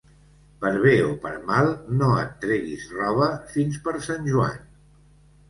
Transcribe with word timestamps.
Per 0.61 0.69
bé 0.85 0.93
o 1.07 1.11
per 1.25 1.33
mal, 1.49 1.69
no 1.99 2.07
et 2.23 2.33
treguis 2.47 2.87
roba 2.95 3.29
fins 3.53 3.79
per 3.85 3.95
Sant 4.09 4.27
Joan. 4.33 4.59